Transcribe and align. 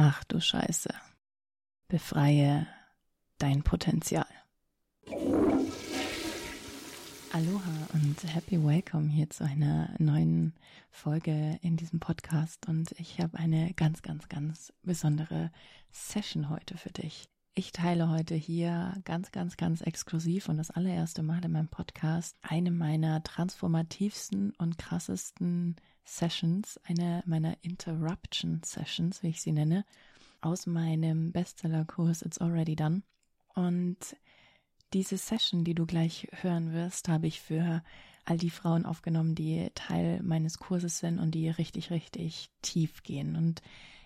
Ach 0.00 0.22
du 0.22 0.40
Scheiße. 0.40 0.90
Befreie 1.88 2.68
dein 3.38 3.64
Potenzial. 3.64 4.28
Aloha 7.32 7.88
und 7.94 8.16
happy 8.32 8.64
welcome 8.64 9.08
hier 9.08 9.28
zu 9.28 9.42
einer 9.42 9.92
neuen 9.98 10.54
Folge 10.92 11.58
in 11.62 11.76
diesem 11.76 11.98
Podcast 11.98 12.68
und 12.68 12.92
ich 12.92 13.18
habe 13.18 13.36
eine 13.40 13.74
ganz, 13.74 14.02
ganz, 14.02 14.28
ganz 14.28 14.72
besondere 14.84 15.50
Session 15.90 16.48
heute 16.48 16.78
für 16.78 16.90
dich. 16.90 17.28
Ich 17.56 17.72
teile 17.72 18.08
heute 18.08 18.36
hier 18.36 18.94
ganz, 19.04 19.32
ganz, 19.32 19.56
ganz 19.56 19.80
exklusiv 19.80 20.48
und 20.48 20.58
das 20.58 20.70
allererste 20.70 21.24
Mal 21.24 21.44
in 21.44 21.50
meinem 21.50 21.70
Podcast 21.70 22.36
eine 22.42 22.70
meiner 22.70 23.24
transformativsten 23.24 24.52
und 24.58 24.78
krassesten 24.78 25.74
Sessions, 26.08 26.80
eine 26.84 27.22
meiner 27.26 27.56
Interruption 27.62 28.62
Sessions, 28.64 29.22
wie 29.22 29.28
ich 29.28 29.42
sie 29.42 29.52
nenne, 29.52 29.84
aus 30.40 30.66
meinem 30.66 31.32
Bestsellerkurs 31.32 32.22
It's 32.22 32.38
Already 32.38 32.76
Done. 32.76 33.02
Und 33.54 34.16
diese 34.92 35.18
Session, 35.18 35.64
die 35.64 35.74
du 35.74 35.84
gleich 35.84 36.28
hören 36.40 36.72
wirst, 36.72 37.08
habe 37.08 37.26
ich 37.26 37.40
für 37.40 37.82
all 38.24 38.38
die 38.38 38.50
Frauen 38.50 38.86
aufgenommen, 38.86 39.34
die 39.34 39.70
Teil 39.74 40.22
meines 40.22 40.58
Kurses 40.58 40.98
sind 40.98 41.18
und 41.18 41.32
die 41.32 41.48
richtig, 41.48 41.90
richtig 41.90 42.50
tief 42.62 43.02
gehen. 43.02 43.36
Und 43.36 43.62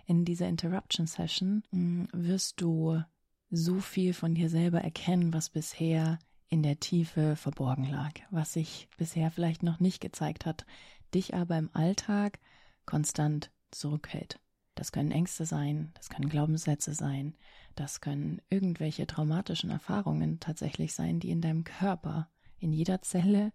in 0.06 0.24
dieser 0.24 0.48
Interruption 0.48 1.06
Session 1.06 1.62
mm, 1.70 2.04
wirst 2.12 2.60
du 2.60 3.02
so 3.50 3.80
viel 3.80 4.14
von 4.14 4.34
dir 4.34 4.48
selber 4.48 4.80
erkennen, 4.80 5.32
was 5.32 5.50
bisher 5.50 6.18
in 6.48 6.62
der 6.62 6.80
Tiefe 6.80 7.36
verborgen 7.36 7.84
lag, 7.84 8.12
was 8.30 8.52
sich 8.52 8.88
bisher 8.96 9.30
vielleicht 9.30 9.62
noch 9.62 9.80
nicht 9.80 10.00
gezeigt 10.00 10.46
hat, 10.46 10.66
dich 11.14 11.34
aber 11.34 11.58
im 11.58 11.70
Alltag 11.72 12.38
konstant 12.86 13.50
zurückhält. 13.70 14.38
Das 14.74 14.92
können 14.92 15.10
Ängste 15.10 15.44
sein, 15.44 15.92
das 15.94 16.08
können 16.08 16.28
Glaubenssätze 16.28 16.94
sein, 16.94 17.36
das 17.74 18.00
können 18.00 18.40
irgendwelche 18.48 19.06
traumatischen 19.06 19.70
Erfahrungen 19.70 20.40
tatsächlich 20.40 20.94
sein, 20.94 21.20
die 21.20 21.30
in 21.30 21.42
deinem 21.42 21.64
Körper, 21.64 22.28
in 22.58 22.72
jeder 22.72 23.02
Zelle 23.02 23.52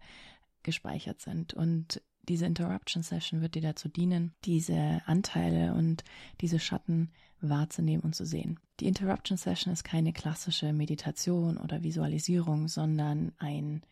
gespeichert 0.62 1.20
sind. 1.20 1.54
Und 1.54 2.02
diese 2.28 2.46
Interruption 2.46 3.02
Session 3.02 3.40
wird 3.40 3.54
dir 3.54 3.62
dazu 3.62 3.88
dienen, 3.88 4.34
diese 4.44 5.02
Anteile 5.06 5.74
und 5.74 6.04
diese 6.40 6.58
Schatten 6.60 7.10
wahrzunehmen 7.40 8.02
und 8.04 8.14
zu 8.14 8.26
sehen. 8.26 8.60
Die 8.80 8.86
Interruption 8.86 9.38
Session 9.38 9.72
ist 9.72 9.84
keine 9.84 10.12
klassische 10.12 10.72
Meditation 10.72 11.56
oder 11.56 11.82
Visualisierung, 11.82 12.68
sondern 12.68 13.32
ein 13.38 13.82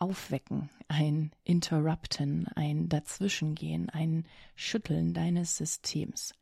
Aufwecken, 0.00 0.70
ein 0.88 1.30
Interrupten, 1.44 2.48
ein 2.48 2.88
Dazwischengehen, 2.88 3.90
ein 3.90 4.24
Schütteln 4.56 5.14
deines 5.14 5.56
Systems. 5.56 6.34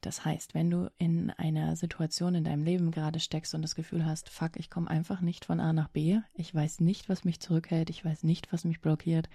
Das 0.00 0.24
heißt, 0.24 0.54
wenn 0.54 0.70
du 0.70 0.90
in 0.98 1.30
einer 1.30 1.76
Situation 1.76 2.34
in 2.34 2.44
deinem 2.44 2.64
Leben 2.64 2.90
gerade 2.90 3.20
steckst 3.20 3.54
und 3.54 3.62
das 3.62 3.74
Gefühl 3.74 4.04
hast, 4.04 4.28
fuck, 4.28 4.56
ich 4.56 4.70
komme 4.70 4.88
einfach 4.88 5.20
nicht 5.20 5.44
von 5.44 5.60
A 5.60 5.72
nach 5.72 5.88
B, 5.88 6.20
ich 6.34 6.54
weiß 6.54 6.80
nicht, 6.80 7.08
was 7.08 7.24
mich 7.24 7.40
zurückhält, 7.40 7.90
ich 7.90 8.04
weiß 8.04 8.22
nicht, 8.22 8.52
was 8.52 8.64
mich 8.64 8.80
blockiert, 8.80 9.28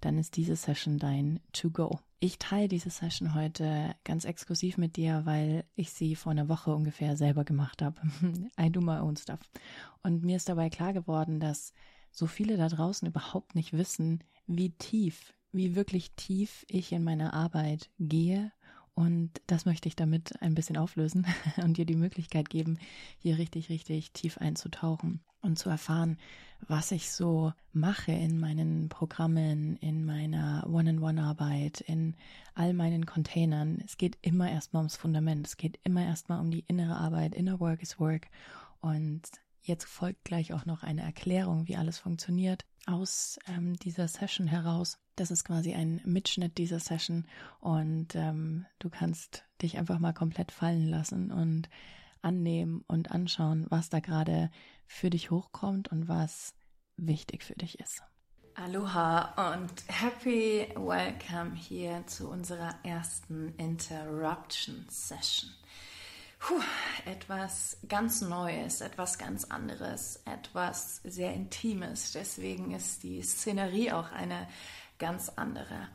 dann 0.00 0.16
ist 0.16 0.36
diese 0.36 0.56
Session 0.56 0.98
dein 0.98 1.40
To-Go. 1.52 2.00
Ich 2.20 2.38
teile 2.38 2.68
diese 2.68 2.90
Session 2.90 3.34
heute 3.34 3.94
ganz 4.04 4.24
exklusiv 4.24 4.78
mit 4.78 4.96
dir, 4.96 5.22
weil 5.24 5.64
ich 5.74 5.90
sie 5.92 6.16
vor 6.16 6.32
einer 6.32 6.48
Woche 6.48 6.74
ungefähr 6.74 7.16
selber 7.16 7.44
gemacht 7.44 7.82
habe. 7.82 8.00
I 8.60 8.70
do 8.70 8.80
my 8.80 8.98
own 8.98 9.16
stuff. 9.16 9.40
Und 10.02 10.22
mir 10.22 10.36
ist 10.36 10.48
dabei 10.48 10.70
klar 10.70 10.92
geworden, 10.92 11.40
dass 11.40 11.72
so 12.10 12.26
viele 12.26 12.56
da 12.56 12.68
draußen 12.68 13.06
überhaupt 13.08 13.54
nicht 13.54 13.72
wissen, 13.72 14.22
wie 14.46 14.70
tief, 14.70 15.34
wie 15.52 15.74
wirklich 15.74 16.12
tief 16.12 16.64
ich 16.68 16.92
in 16.92 17.04
meiner 17.04 17.34
Arbeit 17.34 17.90
gehe 17.98 18.52
und 18.94 19.30
das 19.46 19.64
möchte 19.64 19.88
ich 19.88 19.96
damit 19.96 20.42
ein 20.42 20.54
bisschen 20.54 20.76
auflösen 20.76 21.26
und 21.56 21.78
dir 21.78 21.86
die 21.86 21.96
Möglichkeit 21.96 22.50
geben, 22.50 22.78
hier 23.18 23.38
richtig, 23.38 23.70
richtig 23.70 24.12
tief 24.12 24.38
einzutauchen 24.38 25.20
und 25.40 25.58
zu 25.58 25.70
erfahren, 25.70 26.18
was 26.68 26.90
ich 26.90 27.10
so 27.10 27.54
mache 27.72 28.12
in 28.12 28.38
meinen 28.38 28.90
Programmen, 28.90 29.76
in 29.76 30.04
meiner 30.04 30.66
One-on-One-Arbeit, 30.68 31.80
in 31.80 32.14
all 32.54 32.74
meinen 32.74 33.06
Containern. 33.06 33.82
Es 33.86 33.96
geht 33.96 34.18
immer 34.20 34.50
erstmal 34.50 34.82
ums 34.82 34.96
Fundament. 34.96 35.46
Es 35.46 35.56
geht 35.56 35.80
immer 35.82 36.04
erstmal 36.04 36.40
um 36.40 36.50
die 36.50 36.64
innere 36.66 36.96
Arbeit. 36.96 37.34
Inner 37.34 37.58
Work 37.58 37.80
is 37.82 37.98
Work. 37.98 38.26
Und 38.82 39.22
jetzt 39.62 39.84
folgt 39.84 40.24
gleich 40.24 40.52
auch 40.52 40.66
noch 40.66 40.82
eine 40.82 41.02
Erklärung, 41.02 41.68
wie 41.68 41.76
alles 41.76 41.98
funktioniert 41.98 42.64
aus 42.86 43.38
ähm, 43.46 43.76
dieser 43.76 44.08
Session 44.08 44.46
heraus. 44.46 44.98
Das 45.16 45.30
ist 45.30 45.44
quasi 45.44 45.74
ein 45.74 46.00
Mitschnitt 46.04 46.58
dieser 46.58 46.80
Session 46.80 47.26
und 47.60 48.14
ähm, 48.14 48.66
du 48.78 48.88
kannst 48.88 49.44
dich 49.60 49.78
einfach 49.78 49.98
mal 49.98 50.14
komplett 50.14 50.52
fallen 50.52 50.86
lassen 50.86 51.30
und 51.30 51.68
annehmen 52.22 52.84
und 52.86 53.10
anschauen, 53.10 53.66
was 53.68 53.90
da 53.90 54.00
gerade 54.00 54.50
für 54.86 55.10
dich 55.10 55.30
hochkommt 55.30 55.88
und 55.88 56.08
was 56.08 56.54
wichtig 56.96 57.44
für 57.44 57.54
dich 57.54 57.80
ist. 57.80 58.02
Aloha 58.54 59.54
und 59.54 59.72
happy 59.86 60.68
welcome 60.74 61.54
hier 61.54 62.06
zu 62.06 62.28
unserer 62.28 62.74
ersten 62.82 63.54
Interruption 63.56 64.84
Session. 64.88 65.50
Puh, 66.40 66.62
etwas 67.04 67.76
ganz 67.86 68.22
Neues, 68.22 68.80
etwas 68.80 69.18
ganz 69.18 69.44
anderes, 69.44 70.22
etwas 70.24 70.96
sehr 71.04 71.34
Intimes. 71.34 72.12
Deswegen 72.12 72.74
ist 72.74 73.02
die 73.02 73.22
Szenerie 73.22 73.92
auch 73.92 74.10
eine 74.10 74.48
ganz 74.98 75.28
andere. 75.28 75.88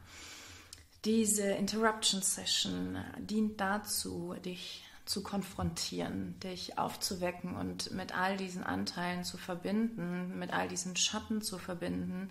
Diese 1.04 1.48
Interruption 1.48 2.22
Session 2.22 3.04
dient 3.18 3.60
dazu, 3.60 4.36
dich 4.46 4.86
zu 5.06 5.24
konfrontieren, 5.24 6.40
dich 6.40 6.78
aufzuwecken 6.78 7.56
und 7.56 7.92
mit 7.92 8.16
all 8.16 8.38
diesen 8.38 8.64
Anteilen 8.64 9.24
zu 9.24 9.38
verbinden, 9.38 10.38
mit 10.38 10.54
all 10.54 10.68
diesen 10.68 10.96
Schatten 10.96 11.42
zu 11.42 11.58
verbinden, 11.58 12.30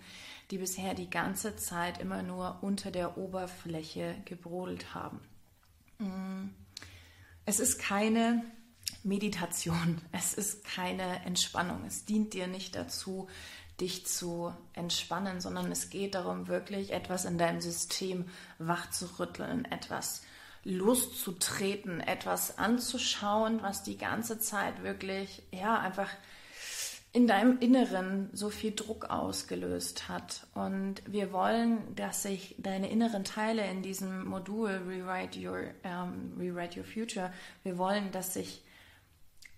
die 0.51 0.57
bisher 0.57 0.93
die 0.93 1.09
ganze 1.09 1.57
Zeit 1.57 1.99
immer 1.99 2.23
nur 2.23 2.59
unter 2.61 2.91
der 2.91 3.17
Oberfläche 3.17 4.15
gebrodelt 4.25 4.93
haben. 4.95 5.19
Mm. 5.99 6.64
Es 7.45 7.59
ist 7.59 7.79
keine 7.79 8.43
Meditation, 9.03 10.01
es 10.11 10.33
ist 10.33 10.65
keine 10.65 11.23
Entspannung, 11.25 11.85
es 11.85 12.05
dient 12.05 12.33
dir 12.33 12.47
nicht 12.47 12.75
dazu, 12.75 13.27
dich 13.79 14.07
zu 14.07 14.53
entspannen, 14.73 15.41
sondern 15.41 15.71
es 15.71 15.89
geht 15.89 16.15
darum, 16.15 16.47
wirklich 16.47 16.91
etwas 16.91 17.25
in 17.25 17.37
deinem 17.37 17.61
System 17.61 18.25
wach 18.57 18.89
zu 18.89 19.19
rütteln, 19.19 19.65
etwas 19.65 20.23
loszutreten, 20.63 21.99
etwas 21.99 22.57
anzuschauen, 22.57 23.61
was 23.61 23.83
die 23.83 23.97
ganze 23.97 24.39
Zeit 24.39 24.81
wirklich, 24.81 25.43
ja, 25.51 25.77
einfach 25.77 26.09
in 27.15 27.27
deinem 27.27 27.59
Inneren 27.59 28.29
so 28.33 28.49
viel 28.49 28.75
Druck 28.75 29.05
ausgelöst 29.05 30.09
hat. 30.09 30.47
Und 30.53 30.95
wir 31.07 31.31
wollen, 31.31 31.95
dass 31.95 32.23
sich 32.23 32.55
deine 32.57 32.91
inneren 32.91 33.23
Teile 33.23 33.65
in 33.71 33.81
diesem 33.81 34.25
Modul 34.25 34.69
Rewrite 34.85 35.39
Your, 35.39 35.61
um, 35.85 36.33
Rewrite 36.37 36.81
Your 36.81 36.85
Future, 36.85 37.31
wir 37.63 37.77
wollen, 37.77 38.11
dass 38.11 38.33
sich 38.33 38.65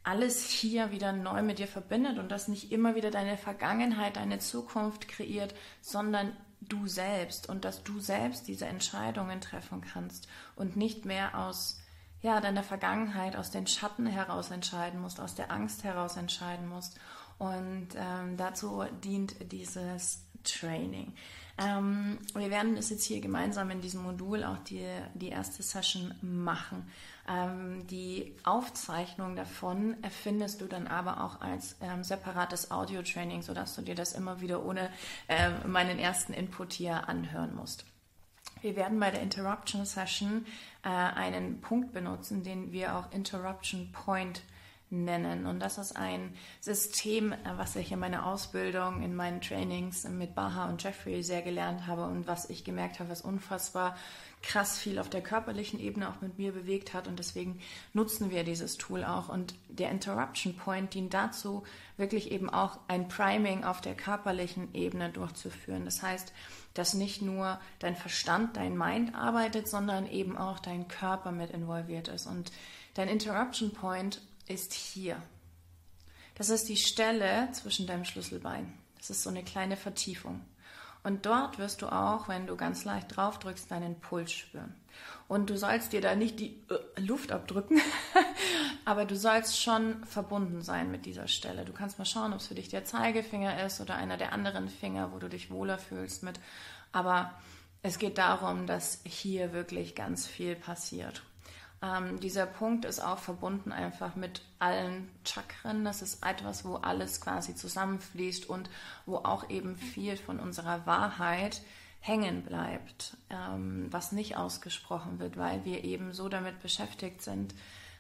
alles 0.04 0.48
hier 0.48 0.92
wieder 0.92 1.12
neu 1.14 1.42
mit 1.42 1.58
dir 1.58 1.68
verbindet 1.68 2.20
und 2.20 2.32
dass 2.32 2.48
nicht 2.48 2.72
immer 2.72 2.94
wieder 2.94 3.10
deine 3.10 3.38
Vergangenheit, 3.38 4.18
deine 4.18 4.38
Zukunft 4.38 5.08
kreiert, 5.08 5.56
sondern 5.82 6.38
du 6.62 6.86
selbst 6.86 7.50
und 7.50 7.66
dass 7.66 7.82
du 7.82 8.00
selbst 8.00 8.48
diese 8.48 8.68
Entscheidungen 8.68 9.42
treffen 9.42 9.82
kannst 9.82 10.28
und 10.56 10.78
nicht 10.78 11.06
mehr 11.06 11.36
aus 11.36 11.82
ja, 12.22 12.40
deiner 12.40 12.64
Vergangenheit, 12.64 13.36
aus 13.36 13.50
den 13.50 13.66
Schatten 13.66 14.06
heraus 14.06 14.52
entscheiden 14.52 15.02
musst, 15.02 15.20
aus 15.20 15.34
der 15.34 15.52
Angst 15.52 15.84
heraus 15.84 16.18
entscheiden 16.18 16.68
musst. 16.68 17.00
Und 17.38 17.90
ähm, 17.96 18.38
dazu 18.38 18.84
dient 19.04 19.52
dieses 19.52 20.24
Training. 20.44 21.14
Ähm, 21.60 22.20
wir 22.36 22.52
werden 22.52 22.78
es 22.78 22.90
jetzt 22.90 23.04
hier 23.06 23.20
gemeinsam 23.20 23.72
in 23.72 23.82
diesem 23.82 24.04
Modul 24.04 24.44
auch 24.44 24.60
die, 24.60 24.86
die 25.16 25.30
erste 25.30 25.64
Session 25.64 26.14
machen. 26.22 26.90
Ähm, 27.28 27.88
die 27.88 28.36
Aufzeichnung 28.44 29.36
davon 29.36 30.02
erfindest 30.04 30.62
du 30.62 30.66
dann 30.66 30.88
aber 30.88 31.24
auch 31.24 31.42
als 31.42 31.76
ähm, 31.82 32.04
separates 32.04 32.70
Audio-Training, 32.70 33.42
sodass 33.42 33.76
du 33.76 33.82
dir 33.82 33.96
das 33.96 34.14
immer 34.14 34.40
wieder 34.40 34.64
ohne 34.66 34.90
ähm, 35.28 35.72
meinen 35.72 35.98
ersten 35.98 36.34
Input 36.34 36.74
hier 36.74 37.10
anhören 37.10 37.56
musst. 37.56 37.86
Wir 38.62 38.76
werden 38.76 39.00
bei 39.00 39.12
der 39.12 39.22
Interruption 39.22 39.86
Session 39.86 40.46
äh, 40.84 40.90
einen 40.90 41.62
Punkt 41.62 41.92
benutzen, 41.92 42.44
den 42.44 42.72
wir 42.72 42.98
auch 42.98 43.12
Interruption 43.12 43.92
Point 43.92 44.38
nennen. 44.38 44.57
Und 44.90 45.60
das 45.60 45.78
ist 45.78 45.98
ein 45.98 46.34
System, 46.62 47.34
äh, 47.34 47.38
was 47.58 47.76
ich 47.76 47.92
in 47.92 48.00
meiner 48.00 48.26
Ausbildung, 48.26 49.02
in 49.02 49.16
meinen 49.16 49.42
Trainings 49.42 50.08
mit 50.08 50.34
Baha 50.34 50.70
und 50.70 50.82
Jeffrey 50.82 51.24
sehr 51.24 51.42
gelernt 51.42 51.88
habe 51.88 52.06
und 52.06 52.26
was 52.26 52.50
ich 52.50 52.64
gemerkt 52.64 53.00
habe, 53.00 53.10
was 53.10 53.22
unfassbar 53.22 53.98
krass 54.42 54.78
viel 54.78 55.00
auf 55.00 55.10
der 55.10 55.22
körperlichen 55.22 55.80
Ebene 55.82 56.08
auch 56.10 56.22
mit 56.22 56.38
mir 56.38 56.54
bewegt 56.54 56.94
hat. 56.94 57.10
Und 57.10 57.20
deswegen 57.20 57.60
nutzen 57.94 58.30
wir 58.30 58.46
dieses 58.46 58.78
Tool 58.78 59.04
auch. 59.04 59.28
Und 59.28 59.56
der 59.68 59.92
Interruption 59.92 60.56
Point 60.56 60.94
dient 60.94 61.14
dazu, 61.14 61.64
wirklich 61.98 62.32
eben 62.32 62.50
auch 62.50 62.80
ein 62.88 63.10
Priming 63.10 63.66
auf 63.66 63.82
der 63.82 63.96
körperlichen 63.96 64.74
Ebene 64.74 65.10
durchzuführen. 65.10 65.84
Das 65.84 66.02
heißt, 66.02 66.32
dass 66.76 66.94
nicht 66.94 67.22
nur 67.22 67.60
dein 67.80 67.98
Verstand, 67.98 68.56
dein 68.56 68.78
Mind 68.78 69.16
arbeitet, 69.16 69.68
sondern 69.68 70.08
eben 70.08 70.38
auch 70.38 70.60
dein 70.60 70.88
Körper 70.88 71.34
mit 71.34 71.50
involviert 71.50 72.08
ist. 72.08 72.26
Und 72.26 72.52
Dein 72.98 73.10
Interruption 73.10 73.74
Point 73.74 74.22
ist 74.48 74.74
hier. 74.74 75.22
Das 76.36 76.50
ist 76.50 76.70
die 76.70 76.78
Stelle 76.78 77.50
zwischen 77.52 77.88
deinem 77.88 78.06
Schlüsselbein. 78.06 78.72
Das 78.98 79.10
ist 79.10 79.24
so 79.24 79.30
eine 79.30 79.44
kleine 79.44 79.78
Vertiefung. 79.78 80.42
Und 81.04 81.26
dort 81.26 81.58
wirst 81.58 81.82
du 81.82 81.88
auch, 81.88 82.28
wenn 82.28 82.48
du 82.48 82.58
ganz 82.58 82.84
leicht 82.84 83.16
drauf 83.16 83.40
drückst, 83.40 83.72
deinen 83.72 84.00
Puls 84.00 84.32
spüren. 84.32 84.76
Und 85.28 85.50
du 85.50 85.58
sollst 85.58 85.94
dir 85.94 86.02
da 86.02 86.16
nicht 86.16 86.40
die 86.40 86.62
äh, 86.70 87.02
Luft 87.02 87.32
abdrücken, 87.32 87.80
aber 88.86 89.06
du 89.06 89.16
sollst 89.16 89.62
schon 89.62 90.04
verbunden 90.06 90.62
sein 90.62 90.92
mit 90.92 91.06
dieser 91.06 91.28
Stelle. 91.28 91.66
Du 91.66 91.74
kannst 91.74 91.98
mal 91.98 92.06
schauen, 92.06 92.34
ob 92.34 92.40
es 92.40 92.48
für 92.48 92.56
dich 92.56 92.70
der 92.70 92.84
Zeigefinger 92.84 93.64
ist 93.66 93.80
oder 93.80 93.96
einer 93.96 94.18
der 94.18 94.34
anderen 94.34 94.70
Finger, 94.70 95.12
wo 95.14 95.20
du 95.20 95.30
dich 95.30 95.50
wohler 95.50 95.78
fühlst 95.78 96.24
mit. 96.24 96.40
Aber 96.92 97.34
es 97.84 98.00
geht 98.00 98.18
darum, 98.18 98.68
dass 98.68 99.02
hier 99.06 99.54
wirklich 99.54 99.96
ganz 99.96 100.28
viel 100.28 100.56
passiert. 100.56 101.24
Ähm, 101.82 102.20
dieser 102.20 102.46
Punkt 102.48 102.86
ist 102.86 103.00
auch 103.00 103.20
verbunden 103.20 103.72
einfach 103.72 104.16
mit 104.16 104.42
allen 104.60 105.10
Chakren. 105.24 105.86
Das 105.86 106.02
ist 106.02 106.26
etwas, 106.26 106.66
wo 106.66 106.76
alles 106.76 107.22
quasi 107.22 107.56
zusammenfließt 107.56 108.50
und 108.50 108.70
wo 109.06 109.18
auch 109.18 109.50
eben 109.50 109.76
viel 109.76 110.18
von 110.18 110.40
unserer 110.40 110.86
Wahrheit 110.86 111.62
hängen 112.00 112.44
bleibt, 112.44 113.18
ähm, 113.30 113.88
was 113.92 114.12
nicht 114.12 114.38
ausgesprochen 114.38 115.20
wird, 115.20 115.38
weil 115.38 115.66
wir 115.66 115.84
eben 115.84 116.14
so 116.14 116.30
damit 116.30 116.62
beschäftigt 116.62 117.22
sind, 117.22 117.54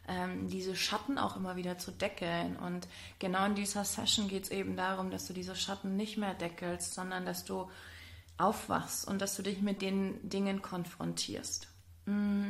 ähm, 0.07 0.47
diese 0.47 0.75
Schatten 0.75 1.17
auch 1.17 1.35
immer 1.35 1.55
wieder 1.55 1.77
zu 1.77 1.91
deckeln. 1.91 2.55
Und 2.55 2.87
genau 3.19 3.45
in 3.45 3.55
dieser 3.55 3.83
Session 3.83 4.27
geht 4.27 4.45
es 4.45 4.49
eben 4.49 4.75
darum, 4.75 5.11
dass 5.11 5.27
du 5.27 5.33
diese 5.33 5.55
Schatten 5.55 5.95
nicht 5.97 6.17
mehr 6.17 6.33
deckelst, 6.33 6.93
sondern 6.93 7.25
dass 7.25 7.45
du 7.45 7.69
aufwachst 8.37 9.07
und 9.07 9.21
dass 9.21 9.35
du 9.35 9.43
dich 9.43 9.61
mit 9.61 9.81
den 9.81 10.29
Dingen 10.29 10.61
konfrontierst. 10.61 11.67
Mm. 12.05 12.49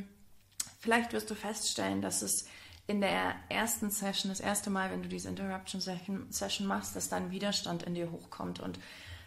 Vielleicht 0.77 1.13
wirst 1.13 1.29
du 1.29 1.35
feststellen, 1.35 2.01
dass 2.01 2.21
es 2.21 2.45
in 2.87 3.01
der 3.01 3.35
ersten 3.49 3.89
Session, 3.89 4.31
das 4.31 4.39
erste 4.39 4.69
Mal, 4.69 4.91
wenn 4.91 5.03
du 5.03 5.09
diese 5.09 5.27
Interruption 5.27 5.81
Session 5.81 6.67
machst, 6.67 6.95
dass 6.95 7.09
dann 7.09 7.31
Widerstand 7.31 7.83
in 7.83 7.95
dir 7.95 8.11
hochkommt. 8.11 8.59
Und 8.59 8.79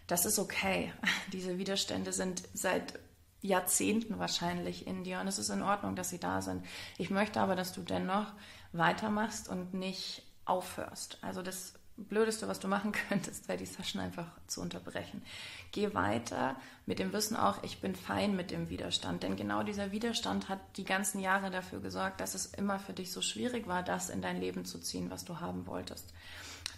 das 0.06 0.25
ist 0.25 0.38
okay. 0.38 0.93
Diese 1.32 1.58
Widerstände 1.58 2.12
sind 2.12 2.43
seit 2.55 2.99
Jahrzehnten 3.43 4.19
wahrscheinlich 4.19 4.87
in 4.87 5.05
dir 5.05 5.20
und 5.20 5.29
es 5.29 5.38
ist 5.38 5.49
in 5.50 5.62
Ordnung, 5.62 5.97
dass 5.97 6.11
sie 6.11 6.19
da 6.19 6.43
sind. 6.43 6.64
Ich 6.99 7.11
möchte 7.11 7.41
aber, 7.41 7.56
dass 7.56 7.73
du 7.73 7.82
dennoch 7.82 8.32
weitermachst 8.73 9.49
und 9.49 9.75
nicht 9.75 10.23
aufhörst. 10.44 11.19
Also 11.23 11.43
das 11.43 11.75
Blödeste, 12.08 12.49
was 12.49 12.61
du 12.61 12.69
machen 12.69 12.93
könntest, 13.08 13.49
wäre 13.49 13.58
die 13.58 13.67
Session 13.67 14.00
einfach 14.00 14.26
zu 14.47 14.61
unterbrechen. 14.61 15.23
Geh 15.73 15.94
weiter 15.94 16.56
mit 16.87 16.99
dem 16.99 17.12
Wissen 17.12 17.37
auch, 17.37 17.62
ich 17.62 17.81
bin 17.81 17.94
fein 17.94 18.37
mit 18.37 18.50
dem 18.50 18.69
Widerstand. 18.69 19.23
Denn 19.23 19.37
genau 19.37 19.62
dieser 19.62 19.93
Widerstand 19.93 20.49
hat 20.49 20.61
die 20.76 20.85
ganzen 20.85 21.20
Jahre 21.20 21.50
dafür 21.50 21.81
gesorgt, 21.81 22.20
dass 22.20 22.35
es 22.35 22.47
immer 22.47 22.79
für 22.79 22.93
dich 22.93 23.12
so 23.12 23.23
schwierig 23.23 23.67
war, 23.67 23.82
das 23.82 24.11
in 24.11 24.23
dein 24.23 24.41
Leben 24.41 24.64
zu 24.64 24.79
ziehen, 24.79 25.11
was 25.11 25.25
du 25.25 25.41
haben 25.41 25.67
wolltest. 25.67 26.12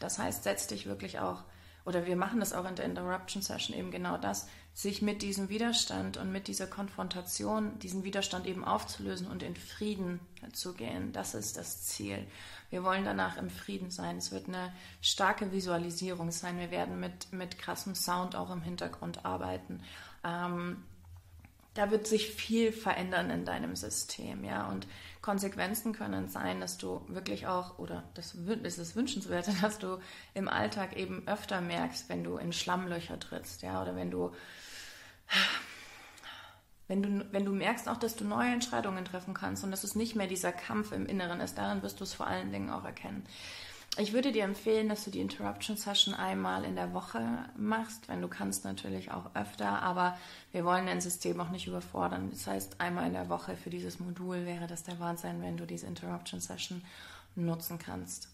Das 0.00 0.18
heißt, 0.18 0.44
setz 0.44 0.66
dich 0.66 0.86
wirklich 0.86 1.20
auch, 1.20 1.44
oder 1.84 2.06
wir 2.06 2.16
machen 2.16 2.40
das 2.40 2.52
auch 2.52 2.68
in 2.68 2.76
der 2.76 2.84
Interruption 2.84 3.42
Session 3.42 3.76
eben 3.76 3.90
genau 3.90 4.16
das, 4.16 4.48
sich 4.74 5.02
mit 5.02 5.22
diesem 5.22 5.48
Widerstand 5.48 6.16
und 6.16 6.32
mit 6.32 6.48
dieser 6.48 6.66
Konfrontation, 6.66 7.78
diesen 7.78 8.04
Widerstand 8.04 8.46
eben 8.46 8.64
aufzulösen 8.64 9.26
und 9.26 9.42
in 9.42 9.56
Frieden 9.56 10.20
zu 10.52 10.72
gehen. 10.72 11.12
Das 11.12 11.34
ist 11.34 11.56
das 11.56 11.82
Ziel. 11.84 12.26
Wir 12.72 12.84
wollen 12.84 13.04
danach 13.04 13.36
im 13.36 13.50
Frieden 13.50 13.90
sein. 13.90 14.16
Es 14.16 14.32
wird 14.32 14.48
eine 14.48 14.72
starke 15.02 15.52
Visualisierung 15.52 16.30
sein. 16.30 16.58
Wir 16.58 16.70
werden 16.70 16.98
mit, 16.98 17.30
mit 17.30 17.58
krassem 17.58 17.94
Sound 17.94 18.34
auch 18.34 18.50
im 18.50 18.62
Hintergrund 18.62 19.26
arbeiten. 19.26 19.82
Ähm, 20.24 20.82
da 21.74 21.90
wird 21.90 22.06
sich 22.06 22.30
viel 22.30 22.72
verändern 22.72 23.28
in 23.28 23.44
deinem 23.44 23.76
System, 23.76 24.42
ja. 24.42 24.68
Und 24.68 24.86
Konsequenzen 25.20 25.92
können 25.92 26.30
sein, 26.30 26.62
dass 26.62 26.78
du 26.78 27.04
wirklich 27.08 27.46
auch, 27.46 27.78
oder 27.78 28.04
das 28.14 28.34
ist 28.34 28.78
es 28.78 28.96
wünschenswert, 28.96 29.50
dass 29.62 29.78
du 29.78 29.98
im 30.32 30.48
Alltag 30.48 30.96
eben 30.96 31.28
öfter 31.28 31.60
merkst, 31.60 32.08
wenn 32.08 32.24
du 32.24 32.38
in 32.38 32.54
Schlammlöcher 32.54 33.20
trittst, 33.20 33.60
ja, 33.60 33.82
oder 33.82 33.96
wenn 33.96 34.10
du 34.10 34.32
wenn 36.88 37.02
du, 37.02 37.26
wenn 37.32 37.44
du 37.44 37.52
merkst 37.52 37.88
auch, 37.88 37.96
dass 37.96 38.16
du 38.16 38.24
neue 38.24 38.52
Entscheidungen 38.52 39.04
treffen 39.04 39.34
kannst 39.34 39.64
und 39.64 39.70
dass 39.70 39.84
es 39.84 39.94
nicht 39.94 40.16
mehr 40.16 40.26
dieser 40.26 40.52
Kampf 40.52 40.92
im 40.92 41.06
Inneren 41.06 41.40
ist, 41.40 41.56
daran 41.56 41.82
wirst 41.82 42.00
du 42.00 42.04
es 42.04 42.14
vor 42.14 42.26
allen 42.26 42.52
Dingen 42.52 42.70
auch 42.70 42.84
erkennen. 42.84 43.24
Ich 43.98 44.14
würde 44.14 44.32
dir 44.32 44.44
empfehlen, 44.44 44.88
dass 44.88 45.04
du 45.04 45.10
die 45.10 45.20
Interruption 45.20 45.76
Session 45.76 46.14
einmal 46.14 46.64
in 46.64 46.76
der 46.76 46.94
Woche 46.94 47.20
machst, 47.58 48.08
wenn 48.08 48.22
du 48.22 48.28
kannst 48.28 48.64
natürlich 48.64 49.10
auch 49.10 49.34
öfter, 49.34 49.82
aber 49.82 50.16
wir 50.50 50.64
wollen 50.64 50.86
dein 50.86 51.02
System 51.02 51.38
auch 51.42 51.50
nicht 51.50 51.66
überfordern. 51.66 52.30
Das 52.30 52.46
heißt, 52.46 52.80
einmal 52.80 53.06
in 53.06 53.12
der 53.12 53.28
Woche 53.28 53.54
für 53.54 53.68
dieses 53.68 54.00
Modul 54.00 54.46
wäre 54.46 54.66
das 54.66 54.82
der 54.82 54.98
Wahnsinn, 54.98 55.42
wenn 55.42 55.58
du 55.58 55.66
diese 55.66 55.86
Interruption 55.86 56.40
Session 56.40 56.82
nutzen 57.34 57.78
kannst. 57.78 58.28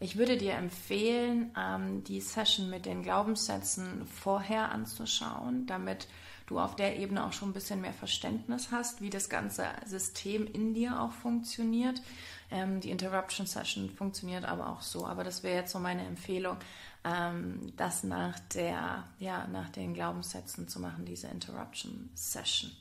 Ich 0.00 0.16
würde 0.16 0.36
dir 0.36 0.54
empfehlen, 0.54 1.50
ähm, 1.58 2.04
die 2.04 2.20
Session 2.20 2.68
mit 2.68 2.84
den 2.84 3.02
Glaubenssätzen 3.02 4.06
vorher 4.06 4.70
anzuschauen, 4.70 5.66
damit 5.66 6.08
du 6.50 6.58
auf 6.58 6.74
der 6.74 6.98
Ebene 6.98 7.24
auch 7.24 7.32
schon 7.32 7.50
ein 7.50 7.54
bisschen 7.54 7.80
mehr 7.80 7.92
Verständnis 7.92 8.68
hast, 8.72 9.00
wie 9.00 9.10
das 9.10 9.28
ganze 9.28 9.66
System 9.86 10.46
in 10.46 10.74
dir 10.74 11.00
auch 11.00 11.12
funktioniert. 11.12 12.02
Ähm, 12.50 12.80
die 12.80 12.90
Interruption 12.90 13.46
Session 13.46 13.88
funktioniert 13.88 14.44
aber 14.44 14.68
auch 14.68 14.82
so. 14.82 15.06
Aber 15.06 15.22
das 15.22 15.42
wäre 15.42 15.56
jetzt 15.56 15.72
so 15.72 15.78
meine 15.78 16.04
Empfehlung, 16.04 16.56
ähm, 17.04 17.72
das 17.76 18.02
nach 18.02 18.38
der, 18.54 19.04
ja, 19.20 19.46
nach 19.46 19.70
den 19.70 19.94
Glaubenssätzen 19.94 20.68
zu 20.68 20.80
machen, 20.80 21.04
diese 21.04 21.28
Interruption 21.28 22.10
Session. 22.14 22.72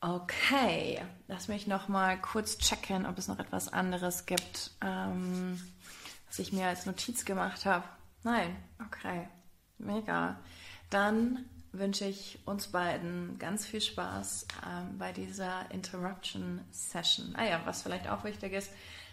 Okay, 0.00 1.02
lass 1.28 1.48
mich 1.48 1.66
noch 1.66 1.88
mal 1.88 2.18
kurz 2.18 2.56
checken, 2.56 3.04
ob 3.04 3.18
es 3.18 3.28
noch 3.28 3.38
etwas 3.38 3.70
anderes 3.70 4.24
gibt. 4.24 4.70
Ähm, 4.80 5.60
was 6.26 6.38
ich 6.38 6.52
mir 6.52 6.68
als 6.68 6.86
Notiz 6.86 7.26
gemacht 7.26 7.66
habe. 7.66 7.84
Nein, 8.22 8.56
okay, 8.86 9.28
mega. 9.78 10.38
Dann 10.88 11.44
wünsche 11.72 12.04
ich 12.04 12.38
uns 12.44 12.68
beiden 12.68 13.38
ganz 13.38 13.66
viel 13.66 13.80
Spaß 13.80 14.46
ähm, 14.66 14.98
bei 14.98 15.12
dieser 15.12 15.70
Interruption 15.70 16.60
Session. 16.70 17.34
Ah 17.36 17.44
ja, 17.44 17.60
was 17.64 17.82
vielleicht 17.82 18.08
auch 18.08 18.24
wichtig 18.24 18.52
ist, 18.52 18.70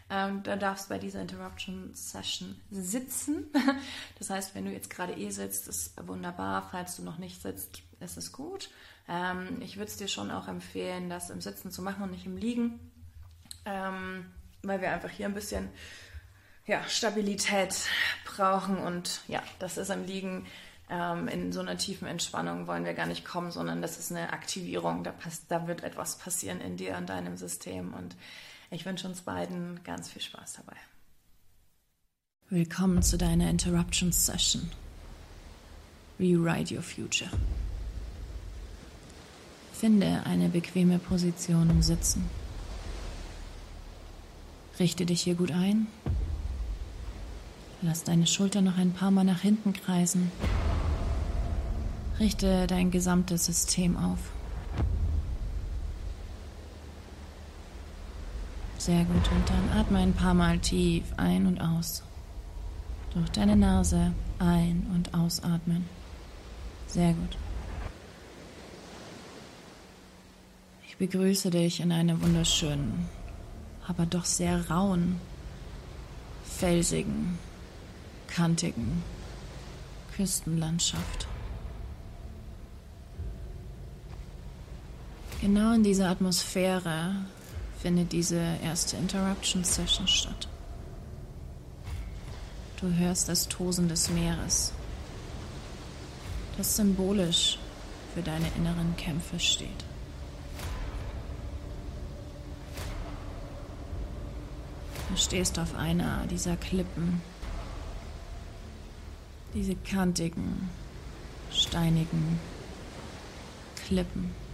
ähm, 0.10 0.42
da 0.44 0.56
darfst 0.56 0.90
bei 0.90 0.98
dieser 0.98 1.22
Interruption 1.22 1.94
Session 1.94 2.60
sitzen. 2.72 3.46
Das 4.20 4.32
heißt, 4.32 4.56
wenn 4.56 4.66
du 4.66 4.72
jetzt 4.72 4.90
gerade 4.90 5.14
eh 5.14 5.30
sitzt, 5.30 5.68
ist 5.68 5.94
wunderbar. 6.08 6.68
Falls 6.72 6.96
du 6.96 7.04
noch 7.04 7.20
nicht 7.20 7.42
sitzt, 7.42 7.84
ist 8.00 8.18
es 8.18 8.32
gut. 8.32 8.70
Ähm, 9.08 9.62
ich 9.62 9.78
würde 9.78 9.92
es 9.92 9.98
dir 9.98 10.08
schon 10.08 10.32
auch 10.32 10.48
empfehlen, 10.48 11.10
das 11.10 11.30
im 11.30 11.40
Sitzen 11.40 11.72
zu 11.72 11.84
machen 11.84 12.04
und 12.04 12.12
nicht 12.12 12.26
im 12.26 12.36
Liegen, 12.36 12.80
ähm, 13.66 14.26
weil 14.64 14.82
wir 14.82 14.92
einfach 14.92 15.12
hier 15.12 15.28
ein 15.28 15.36
bisschen 15.36 15.70
ja, 16.66 16.84
Stabilität 16.88 17.76
brauchen. 18.26 18.78
Und 18.78 19.22
ja, 19.28 19.44
das 19.60 19.78
ist 19.78 19.92
am 19.92 20.04
Liegen 20.04 20.48
ähm, 20.90 21.28
in 21.28 21.52
so 21.52 21.60
einer 21.60 21.78
tiefen 21.78 22.08
Entspannung 22.08 22.68
wollen 22.68 22.86
wir 22.86 22.94
gar 22.94 23.08
nicht 23.08 23.26
kommen, 23.26 23.52
sondern 23.52 23.82
das 23.82 23.98
ist 23.98 24.12
eine 24.12 24.32
Aktivierung. 24.32 25.04
Da, 25.04 25.14
da 25.50 25.68
wird 25.68 25.84
etwas 25.84 26.18
passieren 26.18 26.62
in 26.62 26.78
dir 26.78 26.98
und 26.98 27.10
deinem 27.10 27.38
System. 27.38 27.94
Und 27.94 28.16
ich 28.72 28.86
wünsche 28.86 29.08
uns 29.08 29.22
beiden 29.22 29.84
ganz 29.84 30.10
viel 30.10 30.22
Spaß 30.22 30.54
dabei. 30.54 30.78
Willkommen 32.50 33.02
zu 33.04 33.18
deiner 33.18 33.50
Interruption 33.50 34.14
Session. 34.14 34.72
Rewrite 36.20 36.76
Your 36.76 36.82
Future. 36.82 37.30
Finde 39.74 40.24
eine 40.26 40.50
bequeme 40.50 40.98
Position 40.98 41.70
im 41.70 41.82
Sitzen. 41.82 42.30
Richte 44.80 45.06
dich 45.06 45.22
hier 45.22 45.36
gut 45.36 45.52
ein 45.52 45.88
Lass 47.84 48.04
deine 48.04 48.26
Schulter 48.26 48.62
noch 48.62 48.78
ein 48.78 48.92
paar 48.92 49.12
Mal 49.12 49.24
nach 49.24 49.42
hinten 49.42 49.72
kreisen. 49.72 50.32
Richte 52.20 52.66
dein 52.66 52.90
gesamtes 52.90 53.46
System 53.46 53.96
auf. 53.96 54.18
Sehr 58.80 59.04
gut. 59.04 59.32
Und 59.32 59.50
dann 59.50 59.78
atme 59.78 60.00
ein 60.00 60.14
paar 60.14 60.34
Mal 60.34 60.60
tief 60.60 61.04
ein 61.18 61.46
und 61.46 61.60
aus. 61.60 62.04
Durch 63.14 63.30
deine 63.32 63.56
Nase 63.56 64.14
ein- 64.40 64.88
und 64.96 65.14
ausatmen. 65.14 65.86
Sehr 66.88 67.14
gut. 67.14 67.38
Ich 70.88 70.98
begrüße 70.98 71.52
dich 71.52 71.82
in 71.82 71.92
einer 71.92 72.20
wunderschönen, 72.22 73.08
aber 73.88 74.08
doch 74.08 74.26
sehr 74.26 74.70
rauen, 74.70 75.20
felsigen, 76.44 77.38
kantigen 78.28 79.04
Küstenlandschaft. 80.16 81.27
Genau 85.40 85.74
in 85.74 85.84
dieser 85.84 86.10
Atmosphäre 86.10 87.16
findet 87.80 88.12
diese 88.12 88.42
erste 88.64 88.98
Interruption 88.98 89.64
Session 89.64 90.08
statt. 90.08 90.48
Du 92.82 92.92
hörst 92.92 93.30
das 93.30 93.48
Tosen 93.48 93.88
des 93.88 94.10
Meeres, 94.10 94.74
das 96.58 96.76
symbolisch 96.76 97.60
für 98.16 98.24
deine 98.24 98.48
inneren 98.58 98.96
Kämpfe 98.98 99.40
steht. 99.40 99.86
Du 105.10 105.16
stehst 105.16 105.60
auf 105.60 105.76
einer 105.76 106.26
dieser 106.28 106.56
Klippen, 106.58 107.22
diese 109.54 109.76
kantigen, 109.76 110.70
steinigen 111.52 112.40
Klippen. 113.86 114.47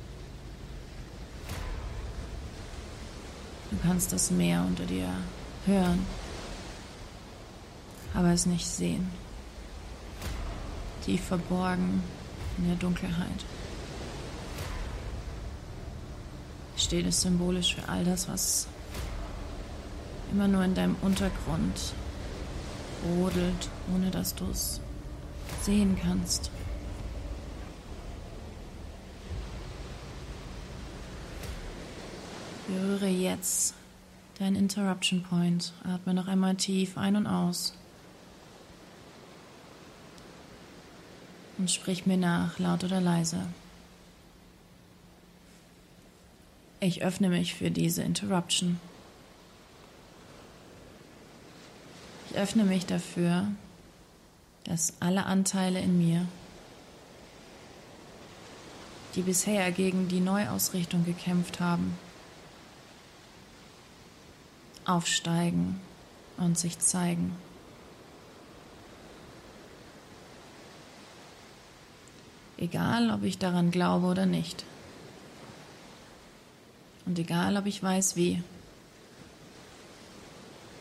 Du 3.74 3.80
kannst 3.88 4.14
das 4.14 4.30
Meer 4.30 4.64
unter 4.68 4.86
dir 4.86 5.10
hören, 5.66 6.06
aber 8.14 8.30
es 8.30 8.46
nicht 8.46 8.68
sehen. 8.68 9.10
Tief 11.04 11.24
verborgen 11.24 12.04
in 12.60 12.68
der 12.68 12.76
Dunkelheit. 12.76 13.46
Steht 16.78 17.08
es 17.08 17.22
symbolisch 17.22 17.74
für 17.74 17.90
all 17.90 18.06
das, 18.06 18.30
was 18.30 18.68
immer 20.32 20.48
nur 20.48 20.64
in 20.64 20.76
deinem 20.76 20.96
Untergrund 21.02 21.94
brodelt, 23.02 23.70
ohne 23.92 24.12
dass 24.12 24.36
du 24.36 24.46
es 24.52 24.82
sehen 25.64 25.98
kannst. 26.00 26.52
Berühre 32.74 33.08
jetzt 33.08 33.76
deinen 34.40 34.56
Interruption 34.56 35.22
Point. 35.24 35.74
Atme 35.84 36.14
noch 36.14 36.28
einmal 36.28 36.56
tief 36.56 36.98
ein 36.98 37.16
und 37.16 37.28
aus. 37.28 37.74
Und 41.58 41.70
sprich 41.70 42.06
mir 42.06 42.18
nach, 42.18 42.58
laut 42.58 42.84
oder 42.84 43.00
leise. 43.00 43.46
Ich 46.80 47.04
öffne 47.04 47.30
mich 47.30 47.54
für 47.54 47.70
diese 47.70 48.02
Interruption. 48.02 48.80
Ich 52.30 52.38
öffne 52.38 52.64
mich 52.64 52.86
dafür, 52.88 53.48
dass 54.64 54.96
alle 55.00 55.26
Anteile 55.26 55.80
in 55.80 56.00
mir, 56.00 56.28
die 59.16 59.22
bisher 59.22 59.72
gegen 59.72 60.08
die 60.08 60.20
Neuausrichtung 60.20 61.06
gekämpft 61.06 61.60
haben, 61.60 61.96
aufsteigen 64.86 65.80
und 66.38 66.58
sich 66.58 66.80
zeigen. 66.80 67.36
Egal, 72.58 73.12
ob 73.12 73.24
ich 73.24 73.38
daran 73.38 73.72
glaube 73.72 74.08
oder 74.08 74.26
nicht. 74.26 74.64
Und 77.06 77.20
egal, 77.20 77.58
ob 77.58 77.66
ich 77.66 77.84
weiß 77.84 78.16
wie. 78.16 78.42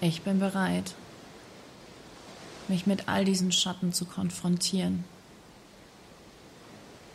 Ich 0.00 0.22
bin 0.22 0.38
bereit, 0.38 0.94
mich 2.68 2.86
mit 2.86 3.08
all 3.08 3.24
diesen 3.24 3.52
Schatten 3.52 3.92
zu 3.92 4.04
konfrontieren, 4.04 5.04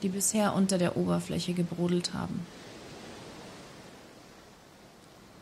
die 0.01 0.09
bisher 0.09 0.53
unter 0.53 0.77
der 0.77 0.97
Oberfläche 0.97 1.53
gebrodelt 1.53 2.13
haben. 2.13 2.45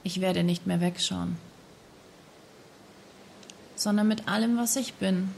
Ich 0.05 0.21
werde 0.21 0.43
nicht 0.43 0.67
mehr 0.67 0.81
wegschauen, 0.81 1.35
sondern 3.75 4.07
mit 4.07 4.27
allem, 4.27 4.55
was 4.55 4.75
ich 4.75 4.93
bin 4.93 5.29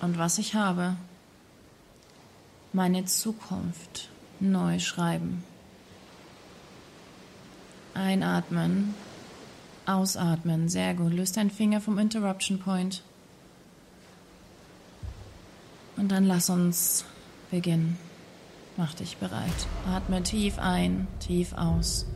und 0.00 0.16
was 0.16 0.38
ich 0.38 0.54
habe, 0.54 0.94
meine 2.72 3.06
Zukunft 3.06 4.10
neu 4.38 4.78
schreiben. 4.78 5.42
Einatmen, 7.94 8.94
ausatmen, 9.86 10.68
sehr 10.68 10.94
gut. 10.94 11.12
Löst 11.12 11.36
deinen 11.36 11.50
Finger 11.50 11.80
vom 11.80 11.98
Interruption 11.98 12.60
Point. 12.60 13.02
Und 15.96 16.12
dann 16.12 16.26
lass 16.26 16.48
uns 16.48 17.04
beginnen. 17.50 17.98
Mach 18.76 18.94
dich 18.94 19.16
bereit. 19.16 19.66
Atme 19.88 20.22
tief 20.22 20.60
ein, 20.60 21.08
tief 21.18 21.54
aus. 21.54 22.06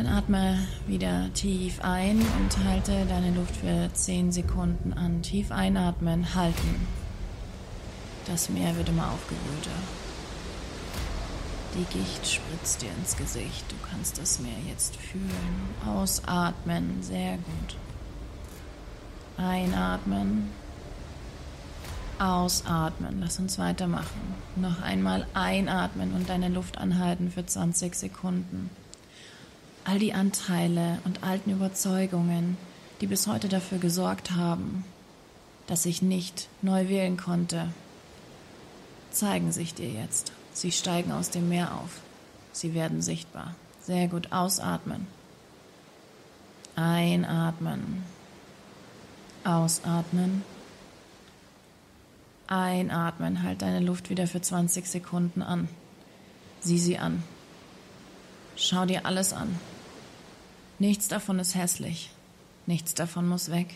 Dann 0.00 0.14
atme 0.14 0.58
wieder 0.86 1.28
tief 1.34 1.78
ein 1.82 2.20
und 2.20 2.64
halte 2.64 3.04
deine 3.04 3.32
Luft 3.32 3.54
für 3.56 3.92
10 3.92 4.32
Sekunden 4.32 4.94
an. 4.94 5.20
Tief 5.20 5.52
einatmen, 5.52 6.34
halten. 6.34 6.86
Das 8.24 8.48
Meer 8.48 8.74
wird 8.78 8.88
immer 8.88 9.10
aufgewühlter. 9.10 9.76
Die 11.74 11.98
Gicht 11.98 12.26
spritzt 12.26 12.80
dir 12.80 12.88
ins 12.98 13.14
Gesicht. 13.14 13.70
Du 13.70 13.76
kannst 13.90 14.16
das 14.16 14.40
Meer 14.40 14.56
jetzt 14.70 14.96
fühlen. 14.96 15.68
Ausatmen, 15.86 17.02
sehr 17.02 17.32
gut. 17.32 17.76
Einatmen. 19.36 20.50
Ausatmen. 22.18 23.20
Lass 23.20 23.38
uns 23.38 23.58
weitermachen. 23.58 24.34
Noch 24.56 24.80
einmal 24.80 25.26
einatmen 25.34 26.14
und 26.14 26.30
deine 26.30 26.48
Luft 26.48 26.78
anhalten 26.78 27.30
für 27.30 27.44
20 27.44 27.94
Sekunden 27.94 28.70
all 29.90 29.98
die 29.98 30.14
Anteile 30.14 31.00
und 31.04 31.24
alten 31.24 31.50
Überzeugungen, 31.50 32.56
die 33.00 33.08
bis 33.08 33.26
heute 33.26 33.48
dafür 33.48 33.78
gesorgt 33.78 34.30
haben, 34.30 34.84
dass 35.66 35.84
ich 35.84 36.00
nicht 36.00 36.48
neu 36.62 36.88
wählen 36.88 37.16
konnte, 37.16 37.66
zeigen 39.10 39.50
sich 39.50 39.74
dir 39.74 39.88
jetzt. 39.88 40.30
Sie 40.52 40.70
steigen 40.70 41.10
aus 41.10 41.30
dem 41.30 41.48
Meer 41.48 41.74
auf. 41.74 42.02
Sie 42.52 42.72
werden 42.72 43.02
sichtbar. 43.02 43.56
Sehr 43.82 44.06
gut. 44.06 44.30
Ausatmen. 44.30 45.08
Einatmen. 46.76 48.04
Ausatmen. 49.42 50.44
Einatmen. 52.46 53.42
Halt 53.42 53.62
deine 53.62 53.80
Luft 53.80 54.08
wieder 54.08 54.28
für 54.28 54.40
20 54.40 54.86
Sekunden 54.86 55.42
an. 55.42 55.68
Sieh 56.60 56.78
sie 56.78 56.98
an. 56.98 57.24
Schau 58.54 58.86
dir 58.86 59.04
alles 59.04 59.32
an. 59.32 59.58
Nichts 60.80 61.08
davon 61.08 61.38
ist 61.38 61.54
hässlich. 61.54 62.10
Nichts 62.66 62.94
davon 62.94 63.28
muss 63.28 63.50
weg. 63.50 63.68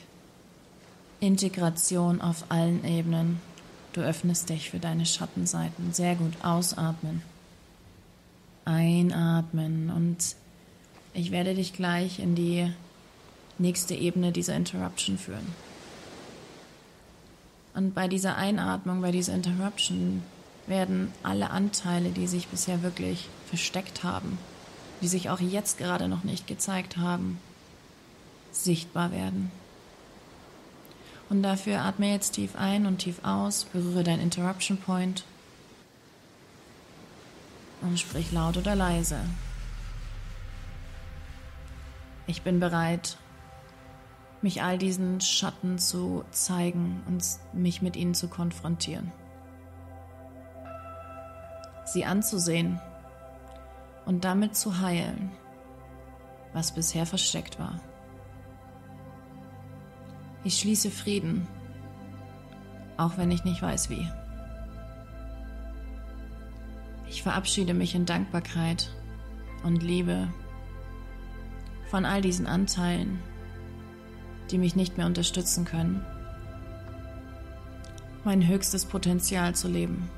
Integration 1.20 2.23
auf 2.23 2.46
allen 2.49 2.82
Ebenen. 2.82 3.42
Du 3.92 4.00
öffnest 4.00 4.49
dich 4.49 4.70
für 4.70 4.78
deine 4.78 5.04
Schattenseiten. 5.04 5.92
Sehr 5.92 6.14
gut. 6.14 6.32
Ausatmen. 6.42 7.20
Einatmen. 8.64 9.90
Und 9.90 10.34
ich 11.12 11.30
werde 11.30 11.54
dich 11.54 11.75
gleich 11.75 12.20
in 12.20 12.34
die 12.34 12.73
nächste 13.58 13.94
Ebene 13.94 14.32
dieser 14.32 14.56
Interruption 14.56 15.18
führen. 15.18 15.54
Und 17.75 17.94
bei 17.94 18.08
dieser 18.08 18.37
Einatmung, 18.37 19.02
bei 19.02 19.11
dieser 19.11 19.34
Interruption 19.34 20.23
werden 20.66 21.12
alle 21.23 21.50
Anteile, 21.50 22.12
die 22.12 22.26
sich 22.26 22.49
bisher 22.49 22.82
wirklich 22.82 23.28
versteckt 23.46 24.04
haben, 24.04 24.38
die 25.01 25.09
sich 25.09 25.31
auch 25.31 25.41
jetzt 25.41 25.79
gerade 25.79 26.09
noch 26.09 26.25
nicht 26.25 26.47
gezeigt 26.47 26.97
haben, 26.97 27.39
sichtbar 28.53 29.13
werden. 29.13 29.51
Und 31.29 31.43
dafür 31.43 31.81
atme 31.81 32.11
jetzt 32.13 32.33
tief 32.33 32.57
ein 32.57 32.87
und 32.87 32.99
tief 32.99 33.25
aus, 33.25 33.65
berühre 33.65 34.05
dein 34.05 34.21
Interruption 34.21 34.79
Point 34.79 35.25
und 37.81 37.99
sprich 37.99 38.33
laut 38.33 38.57
oder 38.57 38.75
leise. 38.75 39.19
Ich 42.27 42.43
bin 42.43 42.61
bereit, 42.61 43.19
mich 44.43 44.63
all 44.63 44.79
diesen 44.79 45.21
Schatten 45.21 45.79
zu 45.79 46.25
zeigen 46.31 47.03
und 47.07 47.25
mich 47.53 47.83
mit 47.83 47.97
ihnen 47.97 48.15
zu 48.15 48.29
konfrontieren. 48.29 49.13
Sie 51.85 52.05
anzusehen 52.05 52.81
und 54.06 54.25
damit 54.25 54.56
zu 54.56 54.80
heilen, 54.80 55.30
was 56.52 56.75
bisher 56.75 57.06
versteckt 57.06 57.58
war. 57.58 57.80
Ich 60.44 60.58
schließe 60.58 60.90
Frieden, 60.90 61.46
auch 62.96 63.16
wenn 63.16 63.30
ich 63.30 63.44
nicht 63.44 63.62
weiß 63.62 63.90
wie. 63.90 64.06
Ich 67.08 67.23
verabschiede 67.23 67.75
mich 67.75 67.94
in 67.94 68.06
Dankbarkeit 68.06 68.90
und 69.62 69.82
Liebe 69.82 70.28
von 71.87 72.04
all 72.04 72.20
diesen 72.20 72.46
Anteilen, 72.46 73.23
die 74.50 74.58
mich 74.58 74.76
nicht 74.76 74.96
mehr 74.96 75.06
unterstützen 75.06 75.64
können, 75.64 76.04
mein 78.25 78.46
höchstes 78.46 78.84
Potenzial 78.84 79.54
zu 79.54 79.68
leben. 79.68 80.11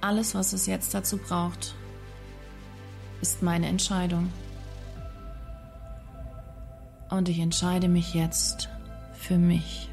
Alles, 0.00 0.34
was 0.34 0.52
es 0.52 0.66
jetzt 0.66 0.94
dazu 0.94 1.18
braucht, 1.18 1.74
ist 3.20 3.42
meine 3.42 3.66
Entscheidung. 3.66 4.32
Und 7.10 7.28
ich 7.28 7.38
entscheide 7.40 7.88
mich 7.88 8.14
jetzt 8.14 8.68
für 9.12 9.36
mich. 9.36 9.90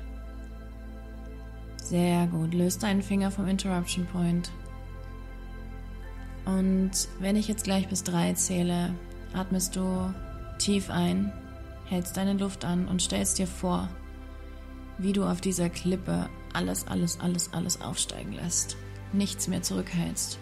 Sehr 1.83 2.27
gut. 2.27 2.53
Löst 2.53 2.83
deinen 2.83 3.01
Finger 3.01 3.31
vom 3.31 3.47
Interruption 3.47 4.05
Point. 4.05 4.51
Und 6.45 6.91
wenn 7.19 7.35
ich 7.35 7.47
jetzt 7.47 7.65
gleich 7.65 7.89
bis 7.89 8.03
drei 8.03 8.33
zähle, 8.33 8.93
atmest 9.33 9.75
du 9.75 10.13
tief 10.59 10.89
ein, 10.89 11.33
hältst 11.85 12.15
deine 12.15 12.33
Luft 12.33 12.63
an 12.63 12.87
und 12.87 13.01
stellst 13.01 13.37
dir 13.37 13.47
vor, 13.47 13.89
wie 14.97 15.11
du 15.11 15.25
auf 15.25 15.41
dieser 15.41 15.69
Klippe 15.69 16.29
alles, 16.53 16.87
alles, 16.87 17.19
alles, 17.19 17.51
alles 17.53 17.81
aufsteigen 17.81 18.33
lässt. 18.33 18.77
Nichts 19.13 19.47
mehr 19.47 19.61
zurückhältst. 19.61 20.39